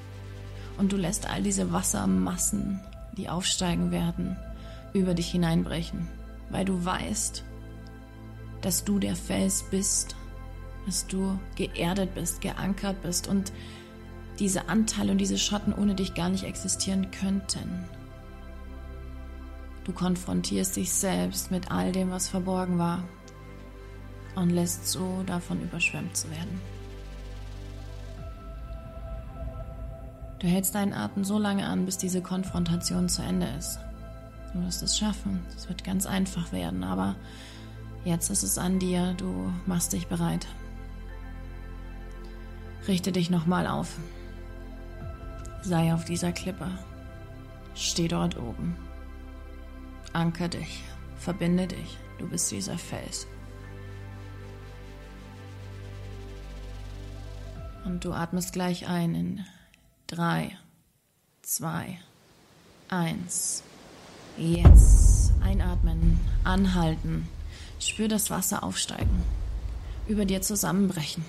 Und 0.77 0.91
du 0.91 0.97
lässt 0.97 1.29
all 1.29 1.41
diese 1.43 1.71
Wassermassen, 1.71 2.81
die 3.17 3.29
aufsteigen 3.29 3.91
werden, 3.91 4.35
über 4.93 5.13
dich 5.13 5.31
hineinbrechen, 5.31 6.07
weil 6.49 6.65
du 6.65 6.83
weißt, 6.83 7.43
dass 8.61 8.83
du 8.83 8.99
der 8.99 9.15
Fels 9.15 9.63
bist, 9.69 10.15
dass 10.85 11.07
du 11.07 11.39
geerdet 11.55 12.13
bist, 12.13 12.41
geankert 12.41 13.01
bist 13.03 13.27
und 13.27 13.51
diese 14.39 14.67
Anteile 14.67 15.11
und 15.11 15.17
diese 15.17 15.37
Schotten 15.37 15.73
ohne 15.73 15.95
dich 15.95 16.13
gar 16.13 16.29
nicht 16.29 16.43
existieren 16.43 17.09
könnten. 17.11 17.85
Du 19.85 19.93
konfrontierst 19.93 20.75
dich 20.75 20.91
selbst 20.91 21.51
mit 21.51 21.71
all 21.71 21.91
dem, 21.91 22.11
was 22.11 22.27
verborgen 22.27 22.77
war 22.77 23.03
und 24.35 24.49
lässt 24.49 24.87
so 24.87 25.23
davon 25.25 25.61
überschwemmt 25.61 26.17
zu 26.17 26.29
werden. 26.31 26.59
Du 30.39 30.47
hältst 30.47 30.75
deinen 30.75 30.93
Atem 30.93 31.23
so 31.23 31.39
lange 31.39 31.65
an, 31.65 31.85
bis 31.85 31.97
diese 31.97 32.21
Konfrontation 32.21 33.07
zu 33.09 33.21
Ende 33.21 33.47
ist. 33.57 33.79
Du 34.53 34.63
wirst 34.63 34.83
es 34.83 34.97
schaffen. 34.97 35.45
Es 35.55 35.67
wird 35.69 35.83
ganz 35.83 36.05
einfach 36.05 36.51
werden, 36.51 36.83
aber 36.83 37.15
jetzt 38.03 38.29
ist 38.29 38.43
es 38.43 38.57
an 38.57 38.79
dir. 38.79 39.13
Du 39.17 39.51
machst 39.65 39.93
dich 39.93 40.07
bereit. 40.07 40.47
Richte 42.87 43.11
dich 43.11 43.29
nochmal 43.29 43.67
auf. 43.67 43.97
Sei 45.61 45.93
auf 45.93 46.05
dieser 46.05 46.31
Klippe. 46.31 46.67
Steh 47.73 48.07
dort 48.07 48.37
oben. 48.37 48.75
Anker 50.13 50.47
dich. 50.47 50.83
Verbinde 51.17 51.67
dich. 51.67 51.97
Du 52.19 52.27
bist 52.27 52.51
dieser 52.51 52.77
Fels. 52.77 53.27
Und 57.83 58.05
du 58.05 58.13
atmest 58.13 58.53
gleich 58.53 58.87
ein 58.87 59.15
in 59.15 59.45
drei, 60.07 60.57
zwei, 61.41 61.99
eins. 62.89 63.63
Jetzt 64.37 65.33
einatmen, 65.41 66.19
anhalten. 66.43 67.27
Spür 67.79 68.07
das 68.07 68.29
Wasser 68.29 68.63
aufsteigen, 68.63 69.23
über 70.07 70.25
dir 70.25 70.41
zusammenbrechen. 70.41 71.23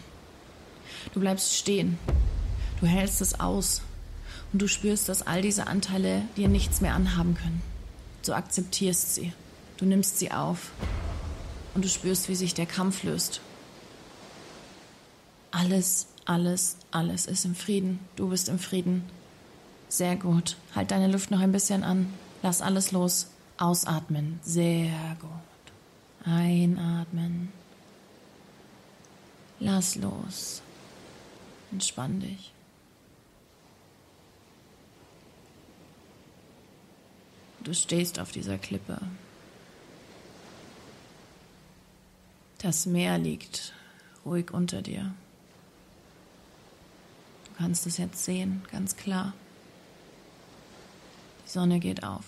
Du 1.13 1.21
bleibst 1.21 1.55
stehen. 1.55 1.99
Du 2.81 2.87
hältst 2.87 3.21
es 3.21 3.39
aus. 3.41 3.83
Und 4.53 4.63
du 4.63 4.69
spürst, 4.69 5.09
dass 5.09 5.27
all 5.27 5.43
diese 5.43 5.67
Anteile 5.67 6.23
dir 6.37 6.49
nichts 6.49 6.81
mehr 6.81 6.95
anhaben 6.95 7.35
können. 7.35 7.63
Du 8.25 8.33
akzeptierst 8.33 9.15
sie. 9.15 9.33
Du 9.77 9.85
nimmst 9.85 10.19
sie 10.19 10.33
auf. 10.33 10.71
Und 11.75 11.85
du 11.85 11.89
spürst, 11.89 12.29
wie 12.29 12.35
sich 12.35 12.55
der 12.55 12.67
Kampf 12.67 13.03
löst. 13.03 13.41
Alles 15.51 16.07
alles, 16.27 16.77
alles 16.91 17.27
ist 17.27 17.45
im 17.45 17.55
Frieden. 17.55 18.01
Du 18.17 18.29
bist 18.29 18.49
im 18.49 18.59
Frieden. 18.59 19.05
Sehr 19.89 20.17
gut. 20.17 20.57
Halt 20.75 20.91
deine 20.91 21.07
Luft 21.07 21.31
noch 21.31 21.41
ein 21.41 21.53
bisschen 21.53 21.85
an. 21.85 22.13
Lass 22.43 22.61
alles 22.61 22.93
los. 22.93 23.29
Ausatmen. 23.59 24.41
Sehr 24.43 25.17
gut. 25.21 25.31
Einatmen. 26.25 27.53
Lass 29.61 29.95
los. 29.95 30.63
Entspann 31.73 32.21
dich. 32.21 32.53
Du 37.61 37.73
stehst 37.73 38.21
auf 38.21 38.33
dieser 38.33 38.59
Klippe. 38.59 39.01
Das 42.59 42.87
Meer 42.87 43.19
liegt 43.19 43.73
ruhig 44.25 44.53
unter 44.53 44.83
dir 44.83 45.15
kannst 47.57 47.87
es 47.87 47.97
jetzt 47.97 48.25
sehen, 48.25 48.63
ganz 48.71 48.97
klar. 48.97 49.33
Die 51.45 51.51
Sonne 51.51 51.79
geht 51.81 52.05
auf. 52.05 52.25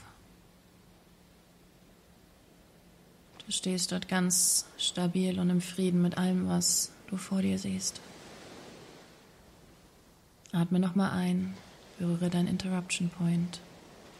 Du 3.45 3.53
stehst 3.53 3.93
dort 3.93 4.09
ganz 4.09 4.67
stabil 4.77 5.39
und 5.39 5.51
im 5.51 5.61
Frieden 5.61 6.03
mit 6.03 6.19
allem, 6.19 6.49
was 6.49 6.93
du 7.09 7.17
vor 7.17 7.43
dir 7.43 7.59
siehst. 7.59 8.01
Atme 10.53 10.79
nochmal 10.79 11.11
ein, 11.13 11.55
berühre 11.99 12.31
dein 12.31 12.47
Interruption 12.47 13.09
Point. 13.11 13.61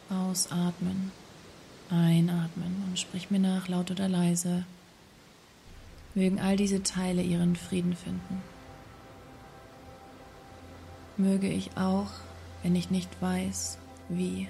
Ausatmen, 0.09 1.11
einatmen 1.91 2.83
und 2.87 2.97
sprich 2.97 3.29
mir 3.29 3.39
nach, 3.39 3.67
laut 3.67 3.91
oder 3.91 4.09
leise. 4.09 4.65
Mögen 6.15 6.39
all 6.39 6.57
diese 6.57 6.81
Teile 6.81 7.21
ihren 7.21 7.55
Frieden 7.55 7.95
finden 7.95 8.41
möge 11.19 11.47
ich 11.47 11.77
auch, 11.77 12.09
wenn 12.63 12.75
ich 12.75 12.89
nicht 12.89 13.21
weiß, 13.21 13.77
wie 14.07 14.47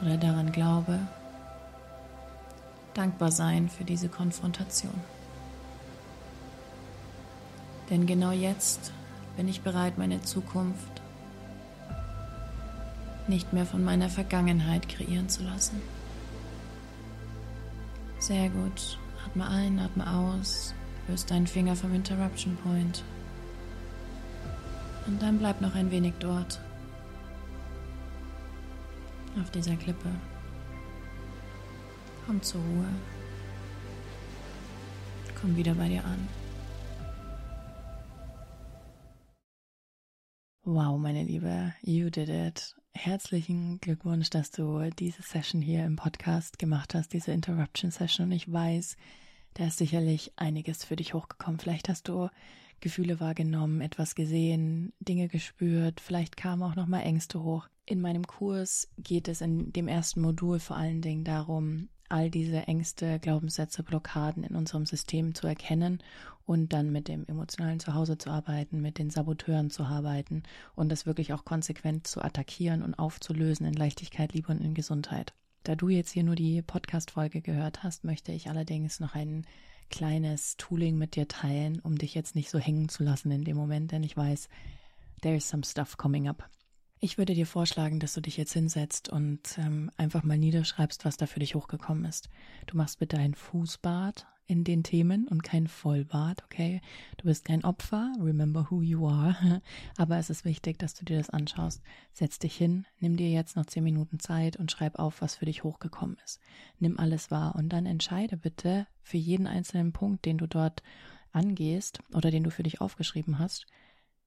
oder 0.00 0.16
daran 0.16 0.52
glaube, 0.52 1.00
dankbar 2.94 3.32
sein 3.32 3.68
für 3.68 3.84
diese 3.84 4.08
Konfrontation. 4.08 4.94
Denn 7.90 8.06
genau 8.06 8.30
jetzt 8.30 8.92
bin 9.36 9.48
ich 9.48 9.62
bereit, 9.62 9.98
meine 9.98 10.22
Zukunft 10.22 11.02
nicht 13.28 13.52
mehr 13.52 13.66
von 13.66 13.82
meiner 13.82 14.08
Vergangenheit 14.08 14.88
kreieren 14.88 15.28
zu 15.28 15.42
lassen. 15.42 15.80
Sehr 18.18 18.48
gut. 18.50 18.98
Atme 19.26 19.46
ein, 19.46 19.78
atme 19.78 20.10
aus. 20.10 20.74
Löst 21.08 21.30
deinen 21.30 21.46
Finger 21.46 21.76
vom 21.76 21.94
Interruption 21.94 22.56
Point. 22.56 23.02
Und 25.08 25.22
dann 25.22 25.38
bleib 25.38 25.62
noch 25.62 25.74
ein 25.74 25.90
wenig 25.90 26.12
dort. 26.20 26.60
Auf 29.40 29.50
dieser 29.50 29.74
Klippe. 29.76 30.10
Komm 32.26 32.42
zur 32.42 32.60
Ruhe. 32.60 32.88
Komm 35.40 35.56
wieder 35.56 35.74
bei 35.74 35.88
dir 35.88 36.04
an. 36.04 36.28
Wow, 40.64 40.98
meine 40.98 41.24
Liebe, 41.24 41.72
you 41.80 42.10
did 42.10 42.28
it. 42.28 42.76
Herzlichen 42.92 43.80
Glückwunsch, 43.80 44.28
dass 44.28 44.50
du 44.50 44.90
diese 44.90 45.22
Session 45.22 45.62
hier 45.62 45.86
im 45.86 45.96
Podcast 45.96 46.58
gemacht 46.58 46.94
hast, 46.94 47.14
diese 47.14 47.32
Interruption 47.32 47.90
Session. 47.90 48.26
Und 48.26 48.32
ich 48.32 48.52
weiß, 48.52 48.98
da 49.54 49.68
ist 49.68 49.78
sicherlich 49.78 50.32
einiges 50.36 50.84
für 50.84 50.96
dich 50.96 51.14
hochgekommen. 51.14 51.58
Vielleicht 51.58 51.88
hast 51.88 52.08
du 52.08 52.28
Gefühle 52.80 53.20
wahrgenommen, 53.20 53.80
etwas 53.80 54.14
gesehen, 54.14 54.92
Dinge 55.00 55.28
gespürt, 55.28 56.00
vielleicht 56.00 56.36
kamen 56.36 56.62
auch 56.62 56.76
nochmal 56.76 57.02
Ängste 57.02 57.42
hoch. 57.42 57.68
In 57.84 58.00
meinem 58.00 58.26
Kurs 58.26 58.88
geht 58.98 59.28
es 59.28 59.40
in 59.40 59.72
dem 59.72 59.88
ersten 59.88 60.20
Modul 60.20 60.58
vor 60.58 60.76
allen 60.76 61.00
Dingen 61.00 61.24
darum, 61.24 61.88
all 62.08 62.30
diese 62.30 62.62
Ängste, 62.62 63.18
Glaubenssätze, 63.18 63.82
Blockaden 63.82 64.44
in 64.44 64.54
unserem 64.54 64.86
System 64.86 65.34
zu 65.34 65.46
erkennen 65.46 66.02
und 66.46 66.72
dann 66.72 66.90
mit 66.90 67.08
dem 67.08 67.26
emotionalen 67.26 67.80
Zuhause 67.80 68.16
zu 68.16 68.30
arbeiten, 68.30 68.80
mit 68.80 68.98
den 68.98 69.10
Saboteuren 69.10 69.70
zu 69.70 69.84
arbeiten 69.84 70.42
und 70.74 70.88
das 70.90 71.04
wirklich 71.04 71.32
auch 71.32 71.44
konsequent 71.44 72.06
zu 72.06 72.22
attackieren 72.22 72.82
und 72.82 72.94
aufzulösen 72.94 73.66
in 73.66 73.74
Leichtigkeit, 73.74 74.32
Liebe 74.32 74.52
und 74.52 74.60
in 74.60 74.74
Gesundheit. 74.74 75.34
Da 75.64 75.74
du 75.74 75.90
jetzt 75.90 76.12
hier 76.12 76.24
nur 76.24 76.36
die 76.36 76.62
Podcast-Folge 76.62 77.42
gehört 77.42 77.82
hast, 77.82 78.04
möchte 78.04 78.32
ich 78.32 78.48
allerdings 78.48 79.00
noch 79.00 79.14
einen 79.14 79.46
kleines 79.90 80.56
Tooling 80.56 80.98
mit 80.98 81.16
dir 81.16 81.28
teilen, 81.28 81.80
um 81.80 81.98
dich 81.98 82.14
jetzt 82.14 82.34
nicht 82.34 82.50
so 82.50 82.58
hängen 82.58 82.88
zu 82.88 83.02
lassen 83.04 83.30
in 83.30 83.44
dem 83.44 83.56
Moment, 83.56 83.92
denn 83.92 84.02
ich 84.02 84.16
weiß, 84.16 84.48
there 85.22 85.36
is 85.36 85.48
some 85.48 85.64
stuff 85.64 85.96
coming 85.96 86.28
up. 86.28 86.48
Ich 87.00 87.16
würde 87.16 87.34
dir 87.34 87.46
vorschlagen, 87.46 88.00
dass 88.00 88.14
du 88.14 88.20
dich 88.20 88.36
jetzt 88.36 88.52
hinsetzt 88.52 89.08
und 89.08 89.56
ähm, 89.58 89.90
einfach 89.96 90.24
mal 90.24 90.38
niederschreibst, 90.38 91.04
was 91.04 91.16
da 91.16 91.26
für 91.26 91.38
dich 91.38 91.54
hochgekommen 91.54 92.04
ist. 92.04 92.28
Du 92.66 92.76
machst 92.76 92.98
bitte 92.98 93.18
ein 93.18 93.34
Fußbad 93.34 94.26
in 94.48 94.64
den 94.64 94.82
Themen 94.82 95.28
und 95.28 95.42
kein 95.44 95.68
Vollbad, 95.68 96.42
okay? 96.42 96.80
Du 97.18 97.26
bist 97.26 97.44
kein 97.44 97.64
Opfer, 97.64 98.12
remember 98.18 98.66
who 98.70 98.80
you 98.80 99.06
are. 99.06 99.62
Aber 99.96 100.16
es 100.16 100.30
ist 100.30 100.46
wichtig, 100.46 100.78
dass 100.78 100.94
du 100.94 101.04
dir 101.04 101.18
das 101.18 101.28
anschaust. 101.28 101.82
Setz 102.12 102.38
dich 102.38 102.56
hin, 102.56 102.86
nimm 102.98 103.18
dir 103.18 103.30
jetzt 103.30 103.56
noch 103.56 103.66
zehn 103.66 103.84
Minuten 103.84 104.18
Zeit 104.18 104.56
und 104.56 104.72
schreib 104.72 104.98
auf, 104.98 105.20
was 105.20 105.36
für 105.36 105.44
dich 105.44 105.64
hochgekommen 105.64 106.16
ist. 106.24 106.40
Nimm 106.78 106.98
alles 106.98 107.30
wahr 107.30 107.54
und 107.56 107.68
dann 107.68 107.84
entscheide 107.84 108.38
bitte 108.38 108.86
für 109.02 109.18
jeden 109.18 109.46
einzelnen 109.46 109.92
Punkt, 109.92 110.24
den 110.24 110.38
du 110.38 110.46
dort 110.46 110.82
angehst 111.30 112.00
oder 112.14 112.30
den 112.30 112.42
du 112.42 112.50
für 112.50 112.62
dich 112.62 112.80
aufgeschrieben 112.80 113.38
hast, 113.38 113.66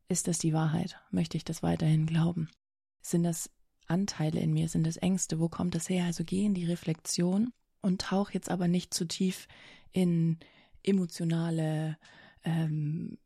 ist 0.08 0.28
das 0.28 0.38
die 0.38 0.54
Wahrheit? 0.54 1.00
Möchte 1.10 1.36
ich 1.36 1.46
das 1.46 1.64
weiterhin 1.64 2.06
glauben? 2.06 2.50
Sind 3.02 3.24
das 3.24 3.50
Anteile 3.88 4.40
in 4.40 4.54
mir? 4.54 4.70
Sind 4.70 4.86
das 4.86 4.98
Ängste? 4.98 5.40
Wo 5.40 5.50
kommt 5.50 5.74
das 5.74 5.90
her? 5.90 6.06
Also 6.06 6.24
geh 6.24 6.46
in 6.46 6.54
die 6.54 6.66
Reflexion 6.66 7.52
und 7.82 8.02
tauch 8.02 8.32
jetzt 8.32 8.50
aber 8.50 8.68
nicht 8.68 8.94
zu 8.94 9.06
tief 9.06 9.48
in 9.92 10.38
emotionale 10.84 11.98
ähm, 12.44 13.18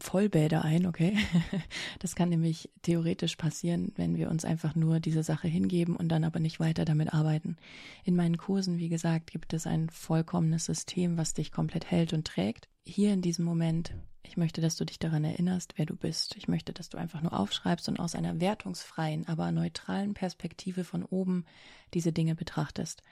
Vollbäder 0.00 0.64
ein, 0.64 0.86
okay? 0.86 1.16
Das 2.00 2.14
kann 2.14 2.28
nämlich 2.28 2.68
theoretisch 2.82 3.36
passieren, 3.36 3.92
wenn 3.96 4.16
wir 4.16 4.30
uns 4.30 4.44
einfach 4.44 4.74
nur 4.74 5.00
diese 5.00 5.22
Sache 5.22 5.48
hingeben 5.48 5.96
und 5.96 6.08
dann 6.08 6.24
aber 6.24 6.40
nicht 6.40 6.60
weiter 6.60 6.84
damit 6.84 7.14
arbeiten. 7.14 7.56
In 8.04 8.16
meinen 8.16 8.36
Kursen, 8.36 8.78
wie 8.78 8.88
gesagt, 8.88 9.30
gibt 9.30 9.52
es 9.52 9.66
ein 9.66 9.88
vollkommenes 9.90 10.64
System, 10.64 11.16
was 11.16 11.34
dich 11.34 11.52
komplett 11.52 11.90
hält 11.90 12.12
und 12.12 12.26
trägt. 12.26 12.68
Hier 12.84 13.12
in 13.12 13.22
diesem 13.22 13.44
Moment, 13.44 13.94
ich 14.22 14.36
möchte, 14.36 14.60
dass 14.60 14.76
du 14.76 14.84
dich 14.84 14.98
daran 14.98 15.24
erinnerst, 15.24 15.74
wer 15.76 15.86
du 15.86 15.96
bist. 15.96 16.36
Ich 16.36 16.48
möchte, 16.48 16.72
dass 16.72 16.88
du 16.88 16.98
einfach 16.98 17.22
nur 17.22 17.38
aufschreibst 17.38 17.88
und 17.88 18.00
aus 18.00 18.14
einer 18.14 18.40
wertungsfreien, 18.40 19.26
aber 19.28 19.52
neutralen 19.52 20.14
Perspektive 20.14 20.84
von 20.84 21.04
oben 21.04 21.44
diese 21.94 22.12
Dinge 22.12 22.34
betrachtest. 22.34 23.02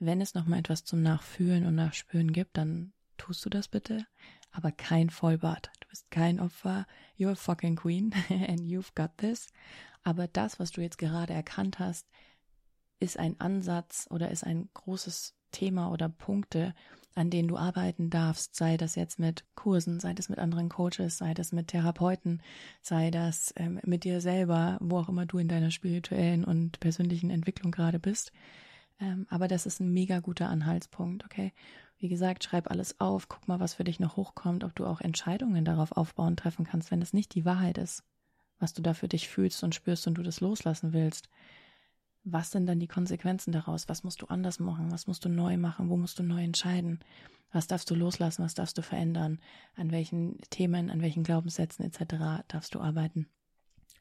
Wenn 0.00 0.20
es 0.20 0.34
nochmal 0.34 0.58
etwas 0.58 0.84
zum 0.84 1.02
Nachfühlen 1.02 1.66
und 1.66 1.76
Nachspüren 1.76 2.32
gibt, 2.32 2.56
dann 2.56 2.92
tust 3.16 3.44
du 3.44 3.50
das 3.50 3.68
bitte 3.68 4.06
aber 4.52 4.72
kein 4.72 5.10
Vollbart. 5.10 5.70
Du 5.80 5.88
bist 5.88 6.10
kein 6.10 6.40
Opfer. 6.40 6.86
You're 7.18 7.32
a 7.32 7.36
fucking 7.36 7.76
queen 7.76 8.12
and 8.28 8.60
you've 8.60 8.94
got 8.94 9.16
this. 9.18 9.48
Aber 10.02 10.26
das, 10.28 10.58
was 10.58 10.72
du 10.72 10.80
jetzt 10.80 10.98
gerade 10.98 11.32
erkannt 11.32 11.78
hast, 11.78 12.08
ist 12.98 13.18
ein 13.18 13.38
Ansatz 13.40 14.06
oder 14.10 14.30
ist 14.30 14.44
ein 14.44 14.68
großes 14.74 15.34
Thema 15.52 15.90
oder 15.90 16.08
Punkte, 16.08 16.74
an 17.14 17.30
denen 17.30 17.48
du 17.48 17.56
arbeiten 17.56 18.08
darfst, 18.08 18.54
sei 18.54 18.76
das 18.76 18.94
jetzt 18.94 19.18
mit 19.18 19.44
Kursen, 19.56 19.98
sei 19.98 20.14
das 20.14 20.28
mit 20.28 20.38
anderen 20.38 20.68
Coaches, 20.68 21.18
sei 21.18 21.34
das 21.34 21.52
mit 21.52 21.68
Therapeuten, 21.68 22.40
sei 22.82 23.10
das 23.10 23.52
ähm, 23.56 23.80
mit 23.84 24.04
dir 24.04 24.20
selber, 24.20 24.78
wo 24.80 24.98
auch 24.98 25.08
immer 25.08 25.26
du 25.26 25.38
in 25.38 25.48
deiner 25.48 25.70
spirituellen 25.70 26.44
und 26.44 26.78
persönlichen 26.78 27.30
Entwicklung 27.30 27.72
gerade 27.72 27.98
bist. 27.98 28.32
Ähm, 29.00 29.26
aber 29.30 29.48
das 29.48 29.66
ist 29.66 29.80
ein 29.80 29.92
mega 29.92 30.20
guter 30.20 30.48
Anhaltspunkt, 30.48 31.24
okay? 31.24 31.52
Wie 31.98 32.08
gesagt, 32.08 32.44
schreib 32.44 32.70
alles 32.70 33.00
auf, 33.00 33.28
guck 33.28 33.48
mal, 33.48 33.60
was 33.60 33.74
für 33.74 33.84
dich 33.84 34.00
noch 34.00 34.16
hochkommt, 34.16 34.64
ob 34.64 34.74
du 34.74 34.86
auch 34.86 35.00
Entscheidungen 35.00 35.64
darauf 35.64 35.92
aufbauen 35.92 36.36
treffen 36.36 36.64
kannst, 36.64 36.90
wenn 36.90 37.02
es 37.02 37.12
nicht 37.12 37.34
die 37.34 37.44
Wahrheit 37.44 37.78
ist, 37.78 38.04
was 38.58 38.72
du 38.72 38.82
da 38.82 38.94
für 38.94 39.08
dich 39.08 39.28
fühlst 39.28 39.62
und 39.64 39.74
spürst 39.74 40.06
und 40.06 40.14
du 40.14 40.22
das 40.22 40.40
loslassen 40.40 40.92
willst. 40.92 41.28
Was 42.24 42.50
sind 42.50 42.66
dann 42.66 42.80
die 42.80 42.86
Konsequenzen 42.86 43.52
daraus? 43.52 43.88
Was 43.88 44.04
musst 44.04 44.20
du 44.20 44.26
anders 44.26 44.60
machen? 44.60 44.92
Was 44.92 45.06
musst 45.06 45.24
du 45.24 45.30
neu 45.30 45.56
machen? 45.56 45.88
Wo 45.88 45.96
musst 45.96 46.18
du 46.18 46.22
neu 46.22 46.42
entscheiden? 46.42 47.00
Was 47.52 47.66
darfst 47.66 47.90
du 47.90 47.94
loslassen? 47.94 48.44
Was 48.44 48.54
darfst 48.54 48.76
du 48.76 48.82
verändern? 48.82 49.40
An 49.74 49.90
welchen 49.90 50.38
Themen, 50.50 50.90
an 50.90 51.00
welchen 51.00 51.22
Glaubenssätzen 51.22 51.84
etc. 51.84 52.44
darfst 52.48 52.74
du 52.74 52.80
arbeiten? 52.80 53.26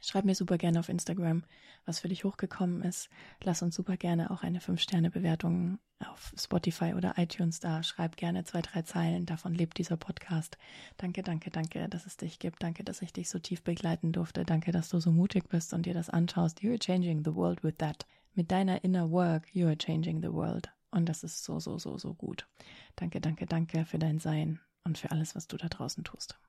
Schreib 0.01 0.25
mir 0.25 0.35
super 0.35 0.57
gerne 0.57 0.79
auf 0.79 0.89
Instagram, 0.89 1.43
was 1.85 1.99
für 1.99 2.07
dich 2.07 2.23
hochgekommen 2.23 2.81
ist. 2.83 3.09
Lass 3.43 3.61
uns 3.61 3.75
super 3.75 3.97
gerne 3.97 4.31
auch 4.31 4.43
eine 4.43 4.59
5-Sterne-Bewertung 4.59 5.79
auf 6.07 6.33
Spotify 6.37 6.93
oder 6.93 7.15
iTunes 7.17 7.59
da. 7.59 7.83
Schreib 7.83 8.15
gerne 8.15 8.45
zwei, 8.45 8.61
drei 8.61 8.83
Zeilen. 8.83 9.25
Davon 9.25 9.53
lebt 9.53 9.77
dieser 9.77 9.97
Podcast. 9.97 10.57
Danke, 10.97 11.23
danke, 11.23 11.49
danke, 11.49 11.89
dass 11.89 12.05
es 12.05 12.17
dich 12.17 12.39
gibt. 12.39 12.63
Danke, 12.63 12.83
dass 12.83 13.01
ich 13.01 13.11
dich 13.11 13.29
so 13.29 13.39
tief 13.39 13.63
begleiten 13.63 14.11
durfte. 14.11 14.45
Danke, 14.45 14.71
dass 14.71 14.89
du 14.89 14.99
so 14.99 15.11
mutig 15.11 15.49
bist 15.49 15.73
und 15.73 15.85
dir 15.85 15.93
das 15.93 16.09
anschaust. 16.09 16.61
You 16.61 16.71
are 16.71 16.79
changing 16.79 17.23
the 17.25 17.35
world 17.35 17.63
with 17.63 17.75
that. 17.79 18.05
Mit 18.33 18.51
deiner 18.51 18.83
inner 18.83 19.11
work, 19.11 19.53
you 19.53 19.67
are 19.67 19.77
changing 19.77 20.21
the 20.21 20.31
world. 20.31 20.69
Und 20.91 21.07
das 21.07 21.23
ist 21.23 21.43
so, 21.43 21.59
so, 21.59 21.77
so, 21.77 21.97
so 21.97 22.13
gut. 22.13 22.47
Danke, 22.95 23.19
danke, 23.19 23.45
danke 23.45 23.85
für 23.85 23.99
dein 23.99 24.19
Sein 24.19 24.59
und 24.83 24.97
für 24.97 25.11
alles, 25.11 25.35
was 25.35 25.47
du 25.47 25.57
da 25.57 25.67
draußen 25.67 26.03
tust. 26.03 26.39